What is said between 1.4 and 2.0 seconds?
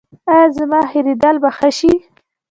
به ښه شي؟